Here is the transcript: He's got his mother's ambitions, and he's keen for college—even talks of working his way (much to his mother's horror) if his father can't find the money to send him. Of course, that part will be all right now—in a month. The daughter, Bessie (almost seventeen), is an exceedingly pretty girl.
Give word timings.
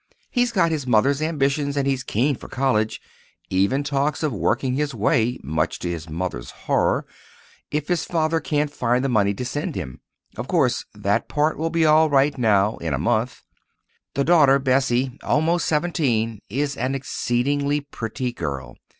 He's 0.31 0.51
got 0.51 0.71
his 0.71 0.87
mother's 0.87 1.21
ambitions, 1.21 1.77
and 1.77 1.85
he's 1.85 2.01
keen 2.03 2.33
for 2.35 2.47
college—even 2.47 3.83
talks 3.83 4.23
of 4.23 4.33
working 4.33 4.73
his 4.73 4.95
way 4.95 5.37
(much 5.43 5.77
to 5.77 5.91
his 5.91 6.09
mother's 6.09 6.49
horror) 6.65 7.05
if 7.69 7.87
his 7.87 8.03
father 8.03 8.39
can't 8.39 8.71
find 8.73 9.05
the 9.05 9.09
money 9.09 9.35
to 9.35 9.45
send 9.45 9.75
him. 9.75 9.99
Of 10.37 10.47
course, 10.47 10.85
that 10.95 11.29
part 11.29 11.55
will 11.55 11.69
be 11.69 11.85
all 11.85 12.09
right 12.09 12.35
now—in 12.35 12.95
a 12.95 12.97
month. 12.97 13.43
The 14.15 14.23
daughter, 14.23 14.57
Bessie 14.57 15.19
(almost 15.21 15.67
seventeen), 15.67 16.39
is 16.49 16.75
an 16.77 16.95
exceedingly 16.95 17.81
pretty 17.81 18.33
girl. 18.33 18.77